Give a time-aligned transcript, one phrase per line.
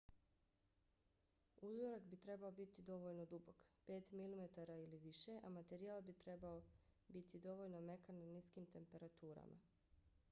[1.67, 6.61] uzorak bi trebao biti dovoljno dubok 5 mm ili više a materijal bi trebao
[7.07, 9.59] biti dovoljno mekan na niskim temperaturama